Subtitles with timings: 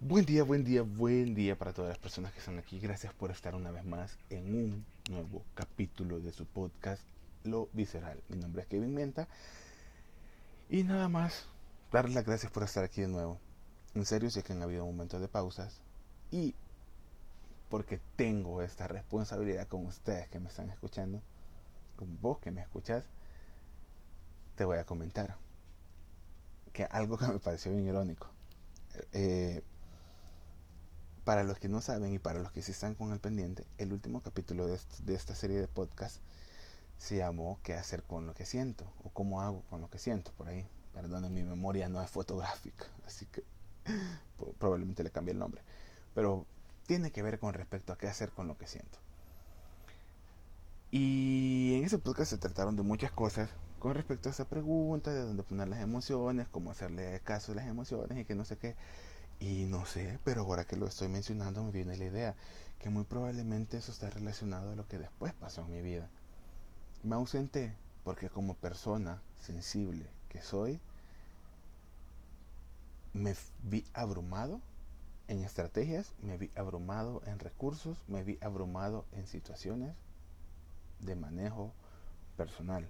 [0.00, 2.78] Buen día, buen día, buen día para todas las personas que están aquí.
[2.78, 7.02] Gracias por estar una vez más en un nuevo capítulo de su podcast
[7.44, 8.22] Lo Visceral.
[8.28, 9.26] Mi nombre es Kevin Menta.
[10.68, 11.46] Y nada más,
[11.90, 13.40] darles las gracias por estar aquí de nuevo.
[13.94, 15.80] En serio, sé que han habido momentos de pausas.
[16.30, 16.54] Y
[17.70, 21.22] porque tengo esta responsabilidad con ustedes que me están escuchando,
[21.96, 23.04] con vos que me escuchás,
[24.56, 25.38] te voy a comentar
[26.74, 28.28] que algo que me pareció bien irónico.
[29.14, 29.62] Eh,
[31.26, 33.92] para los que no saben y para los que sí están con el pendiente, el
[33.92, 34.78] último capítulo de,
[35.12, 36.18] esta serie de podcast
[36.98, 38.84] se llamó ¿Qué hacer con lo que siento?
[39.02, 40.30] o ¿Cómo hago con lo que siento?
[40.38, 40.68] Por ahí.
[40.94, 43.42] Perdón, mi memoria no es fotográfica, así que
[44.60, 45.62] probablemente le cambie el nombre.
[46.14, 46.46] Pero
[46.86, 48.96] tiene que ver con respecto a qué hacer con lo que siento.
[50.92, 55.22] Y en ese podcast se trataron de muchas cosas con respecto a esa pregunta, de
[55.22, 58.76] dónde poner las emociones, cómo hacerle caso a las emociones y que no sé qué.
[59.38, 62.34] Y no sé, pero ahora que lo estoy mencionando me viene la idea
[62.78, 66.08] que muy probablemente eso está relacionado a lo que después pasó en mi vida.
[67.02, 67.74] Me ausenté
[68.04, 70.80] porque como persona sensible que soy,
[73.12, 74.60] me vi abrumado
[75.28, 79.94] en estrategias, me vi abrumado en recursos, me vi abrumado en situaciones
[81.00, 81.72] de manejo
[82.36, 82.88] personal.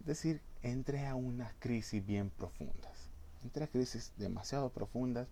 [0.00, 3.10] Es decir, entré a unas crisis bien profundas.
[3.44, 5.28] Entré a crisis demasiado profundas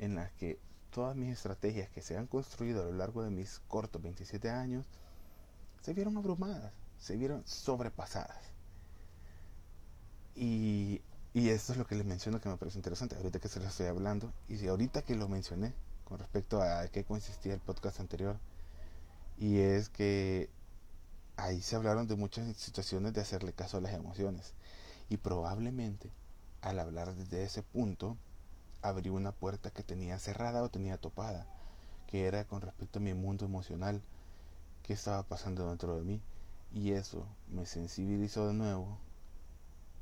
[0.00, 0.58] en las que
[0.90, 4.86] todas mis estrategias que se han construido a lo largo de mis cortos 27 años
[5.82, 8.42] se vieron abrumadas, se vieron sobrepasadas.
[10.34, 13.60] Y, y esto es lo que les menciono que me parece interesante, ahorita que se
[13.60, 18.00] lo estoy hablando, y ahorita que lo mencioné con respecto a qué consistía el podcast
[18.00, 18.38] anterior,
[19.38, 20.50] y es que
[21.36, 24.54] ahí se hablaron de muchas situaciones de hacerle caso a las emociones,
[25.08, 26.10] y probablemente
[26.62, 28.16] al hablar desde ese punto,
[28.82, 31.46] abrí una puerta que tenía cerrada o tenía topada,
[32.06, 34.02] que era con respecto a mi mundo emocional,
[34.82, 36.20] que estaba pasando dentro de mí.
[36.72, 38.98] Y eso me sensibilizó de nuevo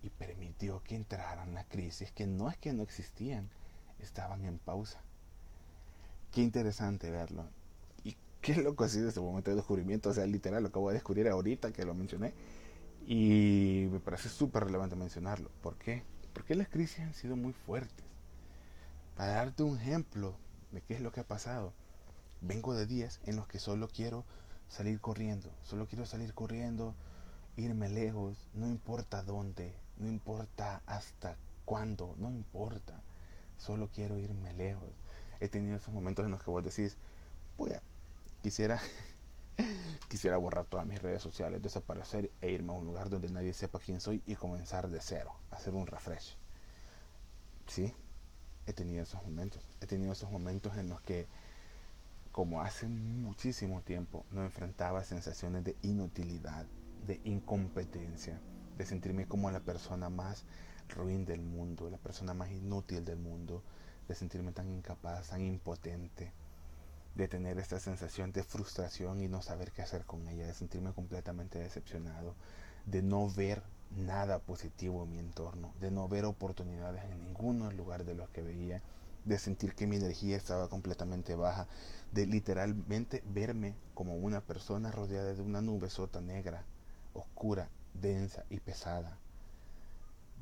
[0.03, 3.49] y permitió que entraran las crisis que no es que no existían,
[3.99, 5.00] estaban en pausa.
[6.33, 7.44] Qué interesante verlo.
[8.05, 10.11] Y qué loco ha sido este momento de descubrimiento.
[10.11, 12.34] O sea, literal, lo acabo de descubrir ahorita que lo mencioné.
[13.06, 15.50] Y me parece súper relevante mencionarlo.
[15.62, 16.03] ¿Por qué?
[16.34, 18.07] Porque las crisis han sido muy fuertes.
[19.19, 20.37] Para darte un ejemplo
[20.71, 21.73] de qué es lo que ha pasado,
[22.41, 24.25] vengo de días en los que solo quiero
[24.69, 26.95] salir corriendo, solo quiero salir corriendo,
[27.56, 33.03] irme lejos, no importa dónde, no importa hasta cuándo, no importa,
[33.56, 34.93] solo quiero irme lejos.
[35.41, 36.97] He tenido esos momentos en los que vos decís,
[37.56, 37.73] voy
[38.41, 38.81] quisiera,
[40.09, 43.81] quisiera borrar todas mis redes sociales, desaparecer e irme a un lugar donde nadie sepa
[43.81, 46.37] quién soy y comenzar de cero, hacer un refresh.
[47.67, 47.93] ¿Sí?
[48.69, 49.62] He tenido esos momentos.
[49.81, 51.27] He tenido esos momentos en los que,
[52.33, 56.67] como hace muchísimo tiempo, no enfrentaba sensaciones de inutilidad,
[57.06, 58.39] de incompetencia,
[58.77, 60.45] de sentirme como la persona más
[60.91, 63.62] ruin del mundo, la persona más inútil del mundo,
[64.06, 66.33] de sentirme tan incapaz, tan impotente,
[67.15, 70.93] de tener esta sensación de frustración y no saber qué hacer con ella, de sentirme
[70.93, 72.35] completamente decepcionado,
[72.85, 73.62] de no ver
[73.97, 78.43] nada positivo en mi entorno, de no ver oportunidades en ninguno lugar de los que
[78.43, 78.82] veía,
[79.25, 81.66] de sentir que mi energía estaba completamente baja,
[82.12, 86.65] de literalmente verme como una persona rodeada de una nube sota negra,
[87.15, 89.19] oscura, densa y pesada,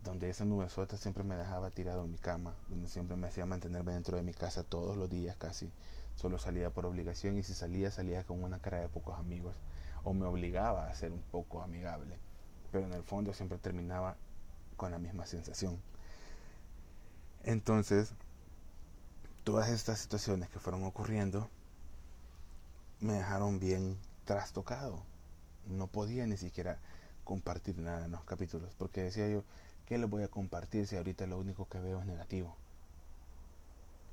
[0.05, 3.47] donde esa nube sota siempre me dejaba tirado en mi cama, donde siempre me hacía
[3.47, 5.71] mantenerme dentro de mi casa todos los días casi,
[6.15, 9.57] solo salía por obligación y si salía salía con una cara de pocos amigos,
[10.05, 12.26] o me obligaba a ser un poco amigable
[12.77, 14.17] pero en el fondo siempre terminaba
[14.77, 15.81] con la misma sensación.
[17.43, 18.13] Entonces,
[19.45, 21.49] todas estas situaciones que fueron ocurriendo
[23.01, 25.03] me dejaron bien trastocado.
[25.67, 26.79] No podía ni siquiera
[27.25, 29.43] compartir nada en los capítulos, porque decía yo,
[29.87, 32.55] ¿qué les voy a compartir si ahorita lo único que veo es negativo?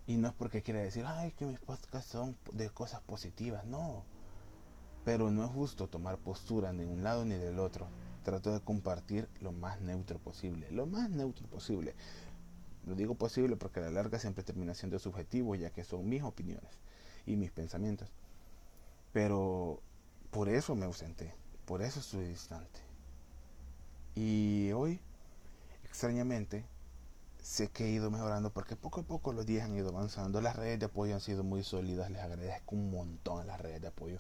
[0.07, 4.05] Y no es porque quiera decir, ay, que mis podcasts son de cosas positivas, no.
[5.03, 7.89] Pero no es justo tomar postura ni de un lado ni del otro
[8.23, 11.93] trato de compartir lo más neutro posible, lo más neutro posible.
[12.85, 16.23] Lo digo posible porque a la larga siempre termina siendo subjetivo, ya que son mis
[16.23, 16.71] opiniones
[17.25, 18.09] y mis pensamientos.
[19.13, 19.79] Pero
[20.31, 21.33] por eso me ausenté,
[21.65, 22.79] por eso estoy distante.
[24.15, 24.99] Y hoy,
[25.85, 26.65] extrañamente,
[27.43, 30.41] sé que he ido mejorando porque poco a poco los días han ido avanzando.
[30.41, 32.09] Las redes de apoyo han sido muy sólidas.
[32.09, 34.19] Les agradezco un montón las redes de apoyo.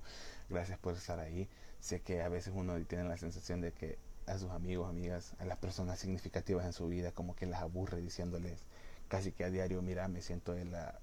[0.49, 1.49] Gracias por estar ahí.
[1.79, 3.97] Sé que a veces uno tiene la sensación de que
[4.27, 8.01] a sus amigos, amigas, a las personas significativas en su vida, como que las aburre
[8.01, 8.59] diciéndoles
[9.07, 10.99] casi que a diario, mira, me siento en la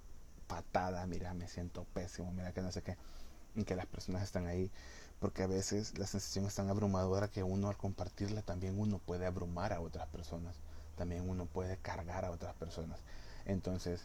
[0.49, 2.97] fatada, mira, me siento pésimo, mira que no sé qué,
[3.55, 4.71] y que las personas están ahí,
[5.21, 9.27] porque a veces la sensación es tan abrumadora que uno al compartirla también uno puede
[9.27, 10.57] abrumar a otras personas,
[11.01, 13.01] también uno puede cargar a otras personas.
[13.47, 14.03] Entonces,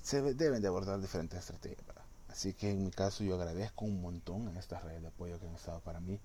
[0.00, 1.84] se deben de abordar diferentes estrategias.
[2.28, 5.48] Así que en mi caso yo agradezco un montón a estas redes de apoyo que
[5.48, 6.20] han estado para mí,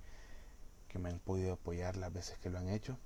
[0.90, 3.00] que me han podido apoyar las veces que lo han hecho.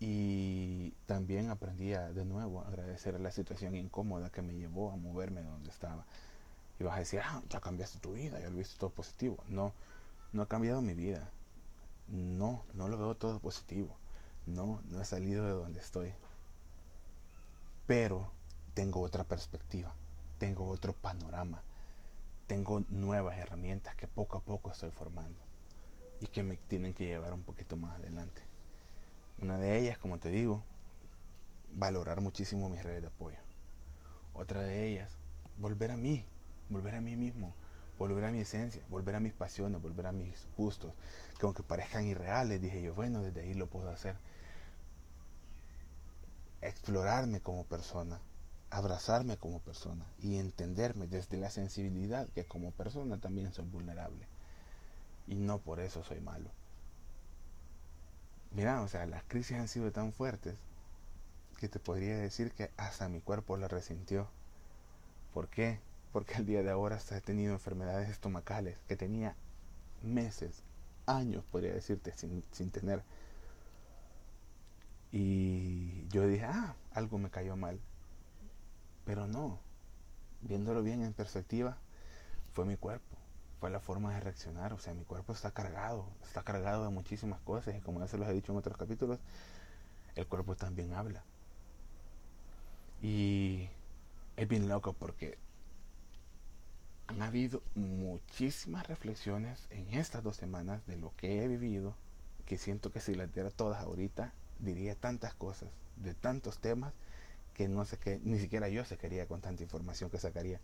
[0.00, 5.42] Y también aprendí de nuevo a agradecer la situación incómoda que me llevó a moverme
[5.42, 6.04] de donde estaba.
[6.80, 9.44] Y vas a decir, ah, ya cambiaste tu vida, ya lo viste todo positivo.
[9.46, 9.72] No,
[10.32, 11.30] no ha cambiado mi vida.
[12.08, 13.96] No, no lo veo todo positivo.
[14.46, 16.12] No, no he salido de donde estoy.
[17.86, 18.30] Pero
[18.74, 19.94] tengo otra perspectiva,
[20.38, 21.62] tengo otro panorama,
[22.46, 25.38] tengo nuevas herramientas que poco a poco estoy formando
[26.20, 28.42] y que me tienen que llevar un poquito más adelante.
[29.40, 30.62] Una de ellas, como te digo,
[31.74, 33.38] valorar muchísimo mis redes de apoyo.
[34.34, 35.10] Otra de ellas,
[35.58, 36.24] volver a mí,
[36.68, 37.54] volver a mí mismo,
[37.98, 40.92] volver a mi esencia, volver a mis pasiones, volver a mis gustos,
[41.38, 44.16] que aunque parezcan irreales, dije yo, bueno, desde ahí lo puedo hacer.
[46.62, 48.18] Explorarme como persona,
[48.70, 54.26] abrazarme como persona y entenderme desde la sensibilidad que como persona también soy vulnerable.
[55.26, 56.50] Y no por eso soy malo.
[58.52, 60.56] Mira, o sea, las crisis han sido tan fuertes
[61.58, 64.28] que te podría decir que hasta mi cuerpo la resintió.
[65.32, 65.80] ¿Por qué?
[66.12, 69.36] Porque el día de ahora hasta he tenido enfermedades estomacales que tenía
[70.02, 70.62] meses,
[71.06, 73.02] años, podría decirte, sin, sin tener.
[75.12, 77.78] Y yo dije, ah, algo me cayó mal.
[79.04, 79.58] Pero no,
[80.40, 81.76] viéndolo bien en perspectiva,
[82.52, 83.16] fue mi cuerpo,
[83.60, 84.72] fue la forma de reaccionar.
[84.72, 88.18] O sea, mi cuerpo está cargado, está cargado de muchísimas cosas y como ya se
[88.18, 89.18] los he dicho en otros capítulos,
[90.16, 91.22] el cuerpo también habla.
[93.02, 93.68] Y
[94.36, 95.36] es bien loco porque
[97.08, 101.94] han habido muchísimas reflexiones en estas dos semanas de lo que he vivido,
[102.46, 104.32] que siento que si las diera todas ahorita,
[104.62, 106.94] diría tantas cosas, de tantos temas,
[107.54, 110.60] que no sé qué, ni siquiera yo se quería con tanta información que sacaría.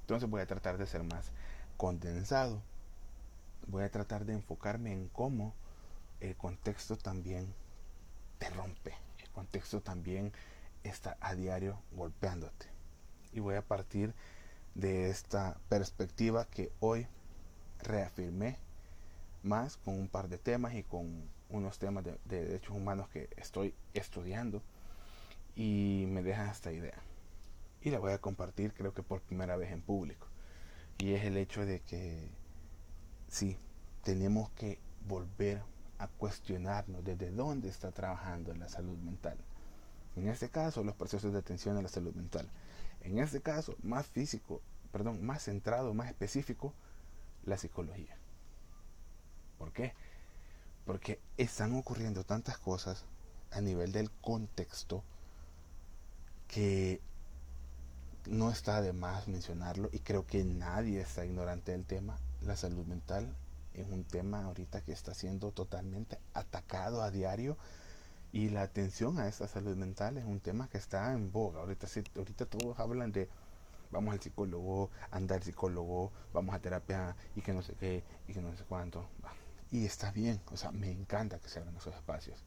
[0.00, 1.30] Entonces voy a tratar de ser más
[1.76, 2.62] condensado.
[3.66, 5.52] Voy a tratar de enfocarme en cómo
[6.20, 7.52] el contexto también
[8.38, 8.94] te rompe.
[9.18, 10.32] El contexto también
[10.84, 12.66] está a diario golpeándote.
[13.32, 14.14] Y voy a partir
[14.74, 17.06] de esta perspectiva que hoy
[17.82, 18.58] reafirmé
[19.42, 23.28] más con un par de temas y con unos temas de, de derechos humanos que
[23.36, 24.62] estoy estudiando
[25.54, 26.98] y me deja esta idea.
[27.82, 30.26] Y la voy a compartir creo que por primera vez en público.
[30.98, 32.28] Y es el hecho de que
[33.28, 33.58] sí,
[34.02, 35.62] tenemos que volver
[35.98, 39.38] a cuestionarnos desde dónde está trabajando la salud mental.
[40.16, 42.50] En este caso, los procesos de atención a la salud mental.
[43.02, 46.72] En este caso, más físico, perdón, más centrado, más específico,
[47.44, 48.16] la psicología.
[49.58, 49.94] ¿Por qué?
[50.86, 53.04] Porque están ocurriendo tantas cosas
[53.50, 55.04] a nivel del contexto
[56.48, 57.00] que
[58.26, 62.18] no está de más mencionarlo y creo que nadie está ignorante del tema.
[62.40, 63.34] La salud mental
[63.74, 67.58] es un tema ahorita que está siendo totalmente atacado a diario
[68.32, 71.60] y la atención a esta salud mental es un tema que está en boga.
[71.60, 71.86] Ahorita,
[72.16, 73.28] ahorita todos hablan de
[73.90, 78.40] vamos al psicólogo, andar psicólogo, vamos a terapia y que no sé qué y que
[78.40, 79.06] no sé cuánto.
[79.76, 82.42] Y está bien, o sea, me encanta que se abran esos espacios.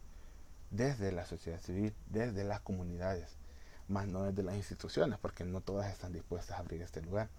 [0.71, 3.37] Desde la sociedad civil, desde las comunidades
[3.87, 7.29] más no desde las instituciones, porque no todas están dispuestas a abrir este lugar.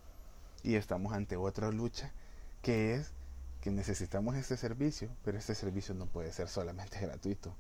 [0.63, 2.13] Y estamos ante otra lucha,
[2.63, 3.11] que es
[3.63, 7.53] que necesitamos este servicio, pero este servicio no puede ser solamente gratuito.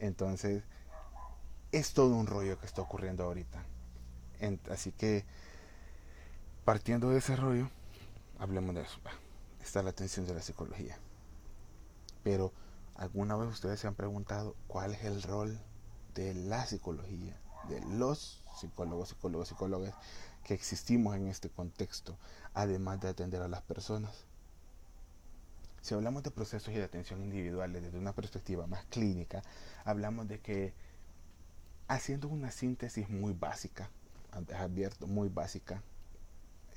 [0.00, 0.64] Entonces,
[1.70, 3.64] es todo un rollo que está ocurriendo ahorita.
[4.68, 5.24] así que,
[6.64, 7.70] partiendo de ese rollo,
[8.40, 8.98] hablemos de eso.
[9.68, 10.96] Está la atención de la psicología.
[12.24, 12.54] Pero,
[12.94, 15.60] ¿alguna vez ustedes se han preguntado cuál es el rol
[16.14, 19.94] de la psicología de los psicólogos, psicólogos, psicólogas
[20.42, 22.16] que existimos en este contexto,
[22.54, 24.24] además de atender a las personas.
[25.82, 29.42] Si hablamos de procesos y de atención individuales desde una perspectiva más clínica,
[29.84, 30.72] hablamos de que
[31.88, 33.90] haciendo una síntesis muy básica,
[34.58, 35.82] abierto, muy básica,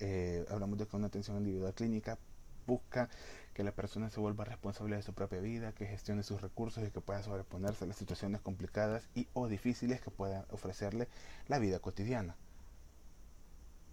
[0.02, 2.18] eh, hablamos de que una atención individual clínica
[2.66, 3.10] busca
[3.54, 6.92] que la persona se vuelva responsable de su propia vida, que gestione sus recursos y
[6.92, 11.08] que pueda sobreponerse a las situaciones complicadas y o difíciles que pueda ofrecerle
[11.48, 12.36] la vida cotidiana.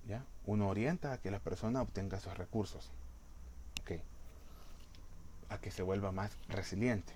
[0.06, 0.24] ¿Ya?
[0.46, 2.90] Uno orienta a que la persona obtenga sus recursos.
[5.50, 7.14] A que se vuelva más resiliente.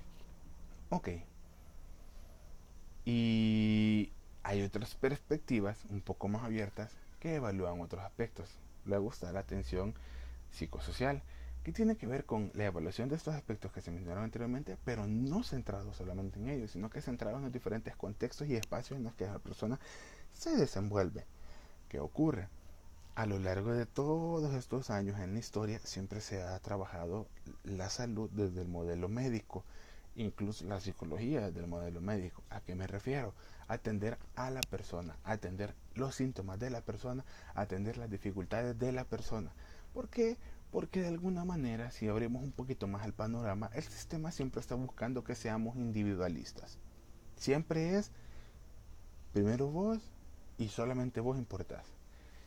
[0.88, 1.08] Ok.
[3.04, 4.10] Y
[4.42, 8.48] hay otras perspectivas un poco más abiertas que evalúan otros aspectos.
[8.86, 9.94] Luego está la atención
[10.50, 11.22] psicosocial,
[11.62, 15.06] que tiene que ver con la evaluación de estos aspectos que se mencionaron anteriormente, pero
[15.06, 19.04] no centrado solamente en ellos, sino que centrado en los diferentes contextos y espacios en
[19.04, 19.78] los que la persona
[20.32, 21.24] se desenvuelve.
[21.88, 22.48] ¿Qué ocurre?
[23.14, 27.28] A lo largo de todos estos años en la historia siempre se ha trabajado
[27.62, 29.64] la salud desde el modelo médico,
[30.16, 32.42] incluso la psicología desde el modelo médico.
[32.50, 33.34] ¿A qué me refiero?
[33.68, 39.04] Atender a la persona, atender los síntomas de la persona, atender las dificultades de la
[39.04, 39.52] persona.
[39.92, 40.38] ¿Por qué?
[40.72, 44.74] Porque de alguna manera, si abrimos un poquito más el panorama, el sistema siempre está
[44.74, 46.78] buscando que seamos individualistas.
[47.36, 48.10] Siempre es
[49.34, 49.98] primero vos
[50.56, 51.84] y solamente vos importás.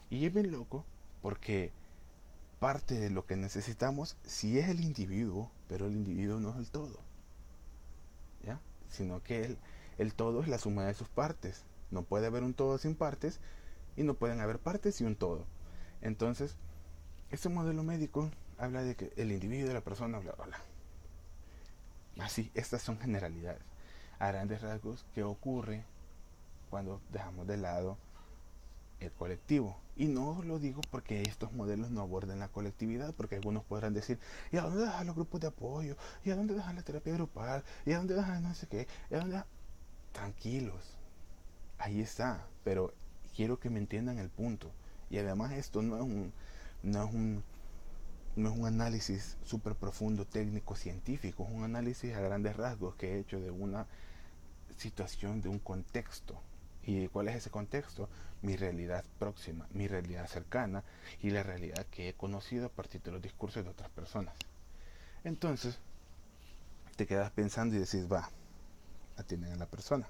[0.09, 0.85] Y es bien loco
[1.21, 1.71] porque
[2.59, 6.71] parte de lo que necesitamos sí es el individuo, pero el individuo no es el
[6.71, 6.99] todo.
[8.43, 8.59] ¿Ya?
[8.89, 9.57] Sino que el,
[9.99, 11.63] el todo es la suma de sus partes.
[11.91, 13.39] No puede haber un todo sin partes
[13.95, 15.45] y no pueden haber partes y un todo.
[16.01, 16.57] Entonces,
[17.31, 20.59] este modelo médico habla de que el individuo de la persona, bla, bla,
[22.19, 23.61] Así, estas son generalidades.
[24.19, 25.83] A grandes rasgos, ¿qué ocurre
[26.69, 27.97] cuando dejamos de lado
[29.01, 29.77] el colectivo?
[29.97, 34.19] Y no lo digo porque estos modelos no abordan la colectividad, porque algunos podrán decir,
[34.51, 35.97] ¿y a dónde dejan los grupos de apoyo?
[36.23, 37.63] ¿Y a dónde dejan la terapia grupal?
[37.85, 38.87] ¿Y a dónde dejan no sé qué?
[39.11, 39.43] ¿Y a dónde
[40.13, 40.97] Tranquilos,
[41.77, 42.93] ahí está, pero
[43.35, 44.71] quiero que me entiendan el punto.
[45.09, 46.31] Y además esto no es un,
[46.85, 47.43] no es un,
[48.35, 53.13] no es un análisis súper profundo, técnico, científico, es un análisis a grandes rasgos que
[53.13, 53.87] he hecho de una
[54.77, 56.39] situación, de un contexto.
[56.83, 58.07] ¿Y cuál es ese contexto?
[58.43, 60.83] Mi realidad próxima, mi realidad cercana
[61.21, 64.35] y la realidad que he conocido a partir de los discursos de otras personas.
[65.23, 65.79] Entonces,
[66.95, 68.29] te quedas pensando y decís, va,
[69.17, 70.07] atienden a la persona.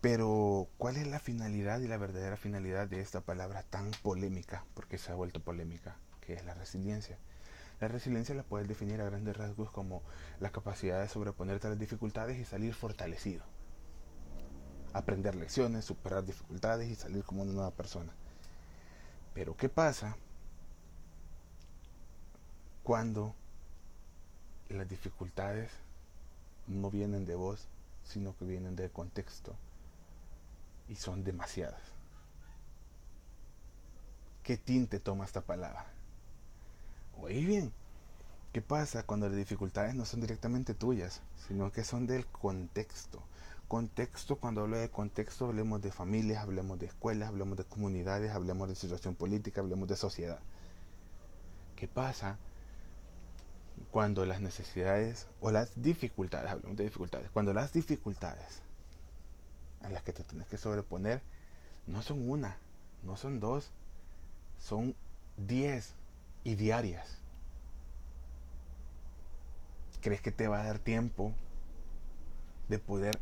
[0.00, 4.64] Pero, ¿cuál es la finalidad y la verdadera finalidad de esta palabra tan polémica?
[4.74, 7.18] Porque se ha vuelto polémica, que es la resiliencia.
[7.80, 10.02] La resiliencia la puedes definir a grandes rasgos como
[10.40, 13.44] la capacidad de sobreponerte a las dificultades y salir fortalecido.
[14.92, 18.12] Aprender lecciones, superar dificultades y salir como una nueva persona.
[19.34, 20.16] Pero, ¿qué pasa
[22.82, 23.34] cuando
[24.68, 25.70] las dificultades
[26.66, 27.66] no vienen de vos,
[28.04, 29.56] sino que vienen del contexto?
[30.88, 31.80] Y son demasiadas.
[34.42, 35.86] ¿Qué tinte toma esta palabra?
[37.20, 37.72] Oye bien,
[38.52, 43.22] ¿qué pasa cuando las dificultades no son directamente tuyas, sino que son del contexto?
[43.66, 48.68] Contexto, cuando hablo de contexto, hablemos de familias, hablemos de escuelas, hablemos de comunidades, hablemos
[48.68, 50.38] de situación política, hablemos de sociedad.
[51.74, 52.38] ¿Qué pasa
[53.90, 58.62] cuando las necesidades o las dificultades, hablemos de dificultades, cuando las dificultades
[59.82, 61.22] a las que te tienes que sobreponer
[61.86, 62.56] no son una,
[63.02, 63.70] no son dos,
[64.58, 64.94] son
[65.36, 65.94] diez
[66.44, 67.18] y diarias.
[70.00, 71.32] ¿Crees que te va a dar tiempo
[72.68, 73.18] de poder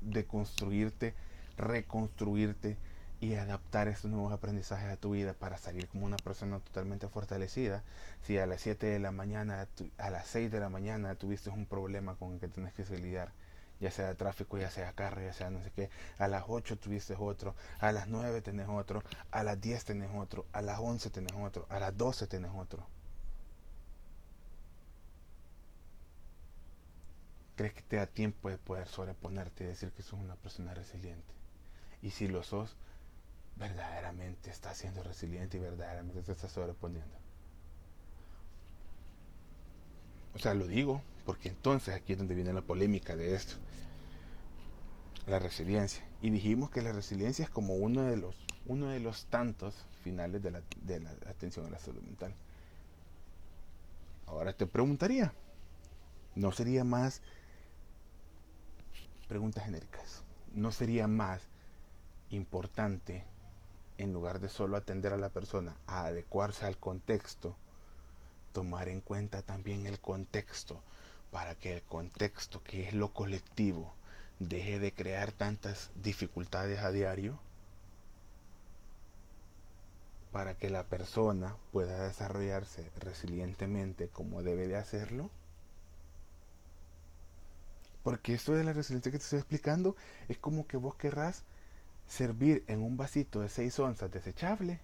[0.00, 1.14] deconstruirte,
[1.56, 2.76] reconstruirte
[3.20, 7.82] y adaptar estos nuevos aprendizajes a tu vida para salir como una persona totalmente fortalecida?
[8.22, 11.66] Si a las 7 de la mañana, a las 6 de la mañana tuviste un
[11.66, 13.32] problema con el que tienes que lidiar,
[13.80, 15.90] ya sea tráfico, ya sea carro, ya sea no sé qué.
[16.18, 20.46] A las 8 tuviste otro, a las 9 tenés otro, a las 10 tenés otro,
[20.52, 22.86] a las 11 tenés otro, a las 12 tenés otro.
[27.56, 31.32] ¿Crees que te da tiempo de poder sobreponerte y decir que sos una persona resiliente?
[32.02, 32.76] Y si lo sos,
[33.56, 37.16] verdaderamente estás siendo resiliente y verdaderamente te estás sobreponiendo.
[40.34, 43.56] O sea, lo digo porque entonces aquí es donde viene la polémica de esto.
[45.26, 46.04] La resiliencia.
[46.22, 48.34] Y dijimos que la resiliencia es como uno de los,
[48.66, 52.34] uno de los tantos finales de la, de la atención a la salud mental.
[54.26, 55.32] Ahora te preguntaría,
[56.34, 57.20] ¿no sería más,
[59.28, 60.22] preguntas genéricas,
[60.54, 61.42] ¿no sería más
[62.30, 63.24] importante,
[63.98, 67.56] en lugar de solo atender a la persona, a adecuarse al contexto,
[68.52, 70.82] tomar en cuenta también el contexto,
[71.30, 73.94] para que el contexto, que es lo colectivo,
[74.38, 77.38] deje de crear tantas dificultades a diario,
[80.32, 85.30] para que la persona pueda desarrollarse resilientemente como debe de hacerlo.
[88.02, 89.96] Porque esto de la resiliencia que te estoy explicando
[90.28, 91.42] es como que vos querrás
[92.06, 94.80] servir en un vasito de 6 onzas desechable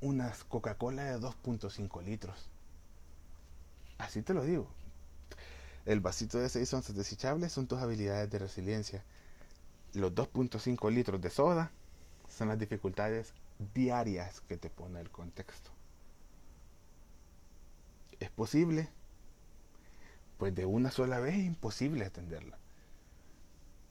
[0.00, 2.50] unas Coca-Cola de 2.5 litros.
[3.96, 4.68] Así te lo digo.
[5.86, 9.04] El vasito de 6 onzas desechables son tus habilidades de resiliencia.
[9.92, 11.70] los 2.5 litros de soda
[12.28, 13.32] son las dificultades
[13.74, 15.70] diarias que te pone el contexto.
[18.18, 18.88] ¿Es posible?
[20.38, 22.58] Pues de una sola vez es imposible atenderla.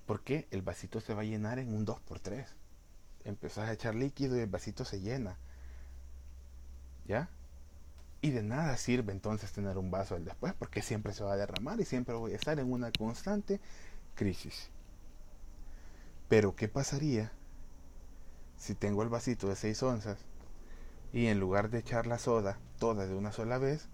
[0.06, 2.46] Porque el vasito se va a llenar en un 2x3.
[3.24, 5.38] Empezás a echar líquido y el vasito se llena.
[7.06, 7.30] ¿Ya?
[8.24, 11.38] Y de nada sirve entonces tener un vaso del después porque siempre se va a
[11.38, 13.60] derramar y siempre voy a estar en una constante
[14.16, 14.70] crisis.
[16.30, 17.34] Pero ¿qué pasaría
[18.58, 20.20] si tengo el vasito de 6 onzas
[21.12, 23.90] y en lugar de echar la soda toda de una sola vez,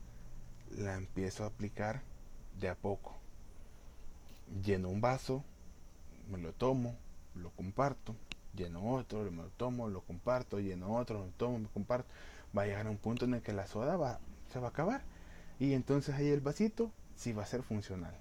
[0.77, 2.03] la empiezo a aplicar
[2.59, 3.17] de a poco?
[4.63, 5.43] Lleno un vaso,
[6.29, 6.95] me lo tomo,
[7.33, 8.15] lo comparto,
[8.53, 12.07] lleno otro, me lo tomo, lo comparto, lleno otro, lo tomo, me comparto.
[12.57, 14.19] Va a llegar a un punto en el que la soda va,
[14.51, 15.03] se va a acabar.
[15.59, 18.15] Y entonces ahí el vasito sí va a ser funcional.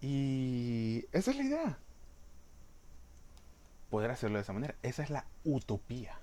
[0.00, 1.78] Y esa es la idea.
[3.90, 4.74] Poder hacerlo de esa manera.
[4.82, 6.18] Esa es la utopía.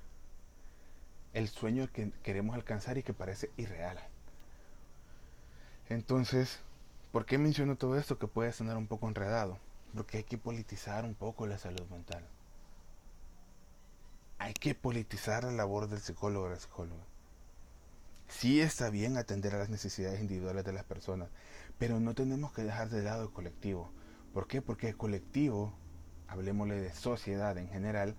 [1.33, 3.97] El sueño que queremos alcanzar y que parece irreal.
[5.89, 6.59] Entonces,
[7.11, 9.57] ¿por qué menciono todo esto que puede sonar un poco enredado?
[9.93, 12.23] Porque hay que politizar un poco la salud mental.
[14.41, 17.03] Hay que politizar la labor del psicólogo o la psicóloga.
[18.27, 21.29] Sí está bien atender a las necesidades individuales de las personas,
[21.77, 23.91] pero no tenemos que dejar de lado el colectivo.
[24.33, 24.63] ¿Por qué?
[24.63, 25.75] Porque el colectivo,
[26.27, 28.15] hablemosle de sociedad en general,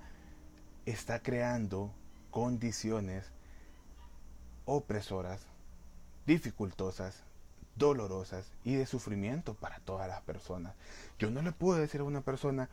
[0.86, 1.92] está creando
[2.30, 3.24] condiciones
[4.64, 5.40] opresoras,
[6.24, 7.24] dificultosas,
[7.74, 10.76] dolorosas y de sufrimiento para todas las personas.
[11.18, 12.68] Yo no le puedo decir a una persona,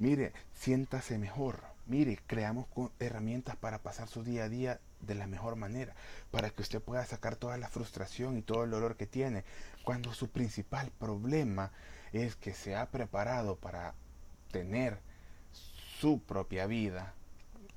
[0.00, 2.66] mire, siéntase mejor, mire, creamos
[3.00, 5.94] herramientas para pasar su día a día de la mejor manera,
[6.30, 9.44] para que usted pueda sacar toda la frustración y todo el dolor que tiene,
[9.84, 11.72] cuando su principal problema
[12.12, 13.94] es que se ha preparado para
[14.52, 15.00] tener
[15.98, 17.14] su propia vida,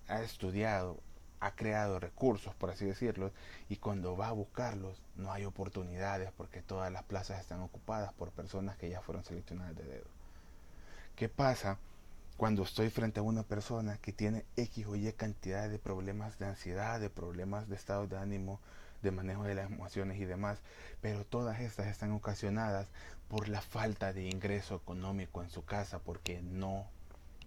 [0.08, 1.00] ha estudiado,
[1.40, 3.32] ha creado recursos, por así decirlo,
[3.70, 8.32] y cuando va a buscarlos no hay oportunidades porque todas las plazas están ocupadas por
[8.32, 10.08] personas que ya fueron seleccionadas de dedo.
[11.16, 11.78] ¿Qué pasa
[12.42, 16.48] cuando estoy frente a una persona que tiene X o Y cantidad de problemas de
[16.48, 18.60] ansiedad, de problemas de estado de ánimo,
[19.04, 20.58] de manejo de las emociones y demás,
[21.02, 22.88] pero todas estas están ocasionadas
[23.28, 26.88] por la falta de ingreso económico en su casa porque no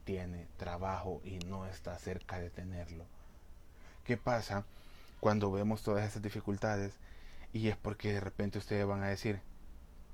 [0.05, 3.05] tiene trabajo y no está cerca de tenerlo.
[4.05, 4.65] ¿Qué pasa
[5.19, 6.93] cuando vemos todas esas dificultades?
[7.53, 9.41] Y es porque de repente ustedes van a decir,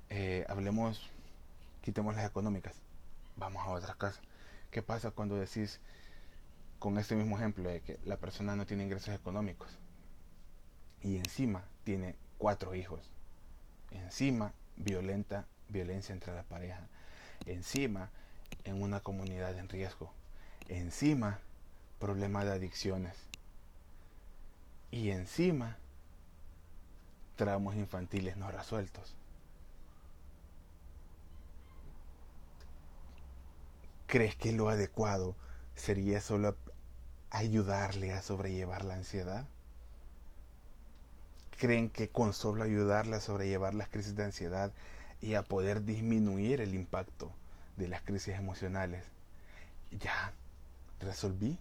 [0.09, 1.07] eh, hablemos,
[1.83, 2.73] quitemos las económicas,
[3.35, 4.19] vamos a otra casa.
[4.71, 5.79] ¿Qué pasa cuando decís,
[6.79, 9.69] con este mismo ejemplo, de que la persona no tiene ingresos económicos
[11.01, 13.01] y encima tiene cuatro hijos?
[13.91, 16.87] Encima, violenta, violencia entre la pareja.
[17.45, 18.09] Encima,
[18.63, 20.13] en una comunidad en riesgo.
[20.69, 21.39] Encima,
[21.99, 23.15] problemas de adicciones.
[24.89, 25.77] Y encima,
[27.35, 29.15] tramos infantiles no resueltos.
[34.11, 35.37] ¿Crees que lo adecuado
[35.73, 36.57] sería solo
[37.29, 39.47] ayudarle a sobrellevar la ansiedad?
[41.57, 44.73] ¿Creen que con solo ayudarle a sobrellevar las crisis de ansiedad
[45.21, 47.31] y a poder disminuir el impacto
[47.77, 49.05] de las crisis emocionales,
[49.91, 50.33] ya
[50.99, 51.57] resolví?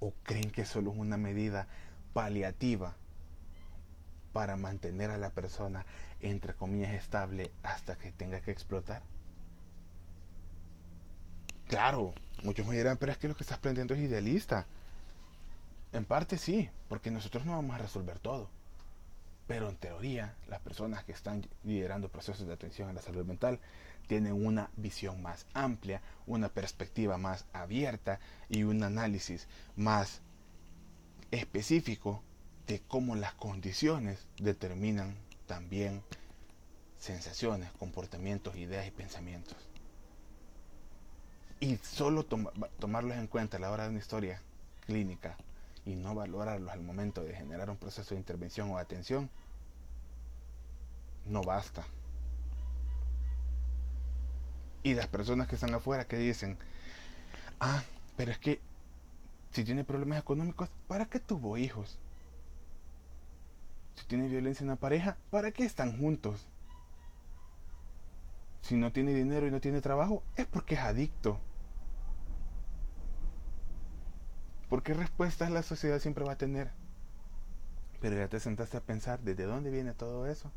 [0.00, 1.68] ¿O creen que solo es una medida
[2.12, 2.96] paliativa
[4.34, 5.86] para mantener a la persona,
[6.20, 9.00] entre comillas, estable hasta que tenga que explotar?
[11.68, 14.66] Claro, muchos me dirán, pero es que lo que estás planteando es idealista.
[15.92, 18.50] En parte sí, porque nosotros no vamos a resolver todo.
[19.46, 23.60] Pero en teoría, las personas que están liderando procesos de atención a la salud mental
[24.08, 28.18] tienen una visión más amplia, una perspectiva más abierta
[28.48, 30.22] y un análisis más
[31.30, 32.24] específico
[32.66, 36.02] de cómo las condiciones determinan también
[36.98, 39.56] sensaciones, comportamientos, ideas y pensamientos.
[41.60, 44.40] Y solo tomarlos en cuenta a la hora de una historia
[44.86, 45.36] clínica
[45.84, 49.30] y no valorarlos al momento de generar un proceso de intervención o atención,
[51.26, 51.84] no basta.
[54.82, 56.58] Y las personas que están afuera que dicen,
[57.60, 57.82] ah,
[58.16, 58.60] pero es que
[59.52, 61.98] si tiene problemas económicos, ¿para qué tuvo hijos?
[63.94, 66.46] Si tiene violencia en la pareja, ¿para qué están juntos?
[68.62, 71.38] Si no tiene dinero y no tiene trabajo, es porque es adicto.
[74.68, 76.70] ¿Por qué respuestas la sociedad siempre va a tener?
[78.00, 80.50] Pero ya te sentaste a pensar desde dónde viene todo eso.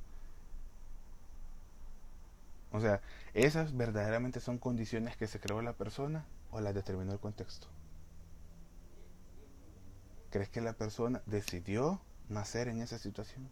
[2.72, 3.02] O sea,
[3.34, 7.68] ¿esas verdaderamente son condiciones que se creó la persona o las determinó el contexto?
[10.30, 13.48] ¿Crees que la persona decidió nacer en esa situación?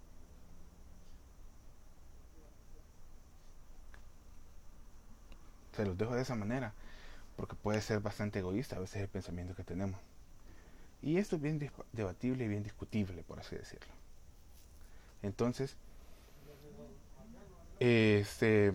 [5.76, 6.74] Se los dejo de esa manera,
[7.36, 10.00] porque puede ser bastante egoísta a veces el pensamiento que tenemos.
[11.02, 13.94] Y esto es bien debatible y bien discutible, por así decirlo.
[15.22, 15.76] Entonces,
[17.80, 18.72] este,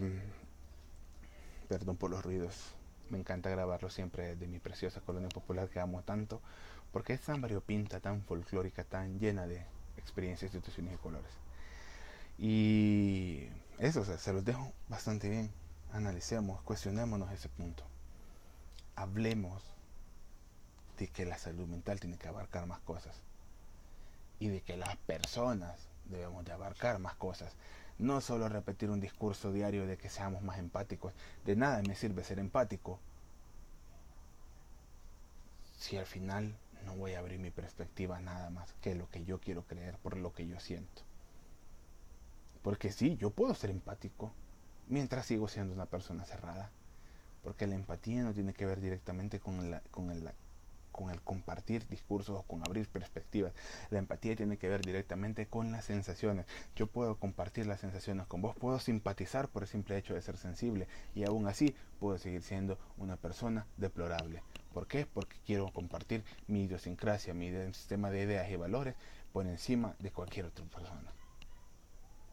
[1.68, 2.74] perdón por los ruidos,
[3.08, 6.40] me encanta grabarlo siempre de mi preciosa colonia popular que amo tanto,
[6.92, 9.64] porque es tan variopinta, tan folclórica, tan llena de
[10.00, 11.30] experiencias, situaciones y colores.
[12.38, 15.50] Y eso, se los dejo bastante bien.
[15.92, 17.84] Analicemos, cuestionémonos ese punto.
[18.96, 19.62] Hablemos
[20.98, 23.14] de que la salud mental tiene que abarcar más cosas.
[24.38, 27.52] Y de que las personas debemos de abarcar más cosas.
[27.98, 31.12] No solo repetir un discurso diario de que seamos más empáticos.
[31.44, 32.98] De nada me sirve ser empático
[35.80, 39.40] si al final no voy a abrir mi perspectiva nada más que lo que yo
[39.40, 41.02] quiero creer por lo que yo siento.
[42.62, 44.32] Porque sí, yo puedo ser empático
[44.88, 46.70] mientras sigo siendo una persona cerrada.
[47.42, 50.28] Porque la empatía no tiene que ver directamente con, la, con, el,
[51.00, 53.54] con el compartir discursos con abrir perspectivas.
[53.88, 56.44] La empatía tiene que ver directamente con las sensaciones.
[56.76, 60.36] Yo puedo compartir las sensaciones con vos, puedo simpatizar por el simple hecho de ser
[60.36, 64.42] sensible y aún así puedo seguir siendo una persona deplorable.
[64.74, 65.06] ¿Por qué?
[65.06, 68.94] Porque quiero compartir mi idiosincrasia, mi sistema de ideas y valores
[69.32, 71.10] por encima de cualquier otra persona.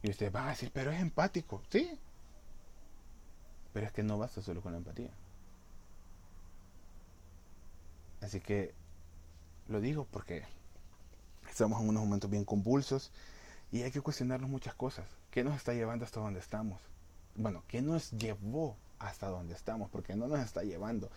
[0.04, 1.64] Y ustedes van a decir, pero es empático.
[1.70, 1.98] Sí.
[3.72, 5.12] Pero es que no basta solo con la empatía.
[8.28, 8.74] Así que
[9.70, 10.44] lo digo porque
[11.50, 13.14] estamos en unos momentos bien convulsos
[13.72, 15.06] y hay que cuestionarnos muchas cosas.
[15.32, 16.82] ¿Qué nos está llevando hasta donde estamos?
[17.36, 19.90] Bueno, ¿qué nos llevó hasta donde estamos?
[19.90, 21.10] Porque no nos está llevando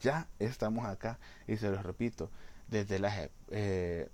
[0.00, 2.30] ya estamos acá y se los repito,
[2.66, 4.08] desde la, eh,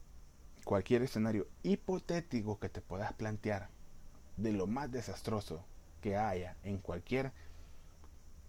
[0.64, 3.70] cualquier escenario hipotético que te puedas plantear
[4.37, 5.64] de lo más desastroso
[6.03, 7.33] que haya en cualquier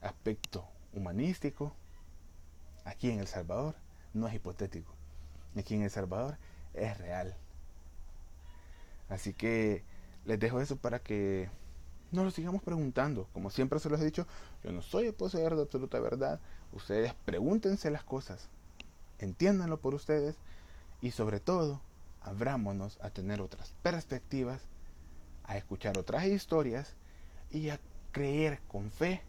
[0.02, 1.73] aspecto humanístico,
[2.88, 3.76] aquí en El Salvador
[4.13, 4.93] no es hipotético.
[5.56, 6.38] Aquí en El Salvador
[6.73, 7.36] es real.
[9.10, 9.84] Así que
[10.26, 11.50] les dejo eso para que
[12.12, 13.28] no lo sigamos preguntando.
[13.34, 14.26] Como siempre se los he dicho,
[14.63, 16.39] yo no soy el poseedor de absoluta verdad.
[16.71, 18.50] Ustedes pregúntense las cosas,
[19.19, 20.36] entiéndanlo por ustedes
[21.02, 21.82] y sobre todo,
[22.21, 24.62] abrámonos a tener otras perspectivas,
[25.43, 26.95] a escuchar otras historias
[27.52, 27.80] y a
[28.12, 29.21] creer con fe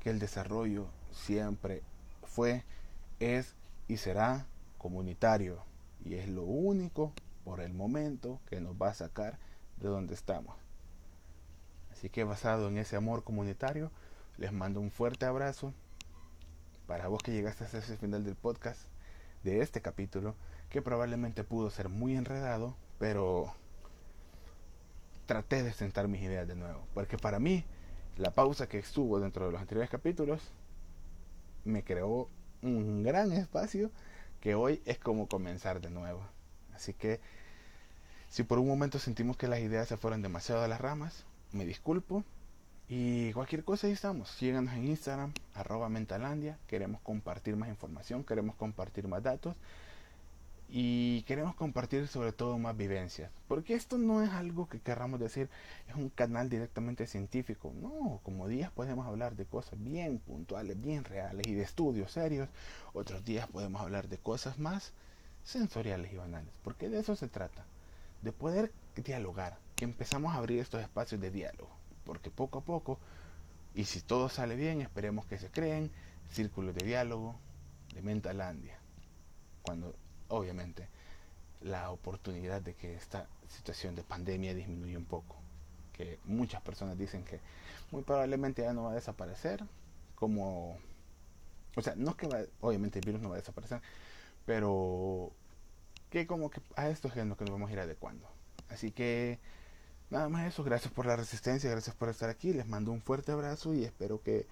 [0.00, 1.82] que el desarrollo siempre
[2.24, 2.64] fue,
[3.22, 3.54] es
[3.88, 4.46] y será
[4.78, 5.64] comunitario.
[6.04, 7.12] Y es lo único
[7.44, 9.38] por el momento que nos va a sacar
[9.78, 10.56] de donde estamos.
[11.92, 13.90] Así que basado en ese amor comunitario,
[14.38, 15.72] les mando un fuerte abrazo.
[16.86, 18.80] Para vos que llegaste hasta ese final del podcast,
[19.44, 20.34] de este capítulo,
[20.68, 23.54] que probablemente pudo ser muy enredado, pero
[25.26, 26.86] traté de sentar mis ideas de nuevo.
[26.94, 27.64] Porque para mí,
[28.16, 30.50] la pausa que estuvo dentro de los anteriores capítulos
[31.64, 32.28] me creó
[32.62, 33.90] un gran espacio
[34.40, 36.22] que hoy es como comenzar de nuevo.
[36.74, 37.20] Así que
[38.28, 41.66] si por un momento sentimos que las ideas se fueron demasiado a las ramas, me
[41.66, 42.24] disculpo.
[42.88, 44.30] Y cualquier cosa ahí estamos.
[44.30, 46.58] Síganos en Instagram, arroba Mentalandia.
[46.66, 49.54] Queremos compartir más información, queremos compartir más datos.
[50.74, 53.30] Y queremos compartir sobre todo más vivencias.
[53.46, 55.50] Porque esto no es algo que querramos decir,
[55.86, 57.74] es un canal directamente científico.
[57.78, 62.48] No, como días podemos hablar de cosas bien puntuales, bien reales y de estudios serios.
[62.94, 64.94] Otros días podemos hablar de cosas más
[65.44, 66.54] sensoriales y banales.
[66.64, 67.66] Porque de eso se trata.
[68.22, 72.98] De poder dialogar, que empezamos a abrir estos espacios de diálogo, porque poco a poco,
[73.74, 75.90] y si todo sale bien, esperemos que se creen
[76.30, 77.34] círculos de diálogo
[77.94, 78.78] de Mentalandia,
[79.60, 79.94] cuando
[80.32, 80.88] obviamente
[81.60, 85.36] la oportunidad de que esta situación de pandemia disminuya un poco,
[85.92, 87.40] que muchas personas dicen que
[87.90, 89.64] muy probablemente ya no va a desaparecer,
[90.14, 90.78] como,
[91.76, 93.80] o sea, no es que obviamente el virus no va a desaparecer,
[94.44, 95.30] pero
[96.10, 98.28] que como que a esto es lo que nos vamos a ir adecuando.
[98.68, 99.38] Así que
[100.10, 103.32] nada más eso, gracias por la resistencia, gracias por estar aquí, les mando un fuerte
[103.32, 104.46] abrazo y espero que,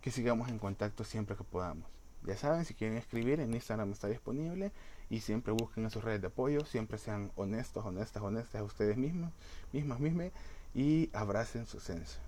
[0.00, 1.88] que sigamos en contacto siempre que podamos.
[2.24, 4.72] Ya saben, si quieren escribir, en Instagram está disponible
[5.08, 8.96] y siempre busquen en sus redes de apoyo, siempre sean honestos, honestas, honestas a ustedes
[8.96, 9.32] mismos,
[9.72, 10.32] mismas, mismas
[10.74, 12.20] y abracen su esencia.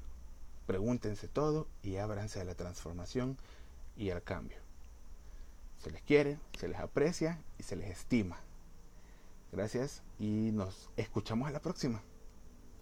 [0.67, 3.37] Pregúntense todo y ábranse a la transformación
[3.97, 4.59] y al cambio.
[5.83, 8.39] Se les quiere, se les aprecia y se les estima.
[9.53, 12.03] Gracias y nos escuchamos a la próxima.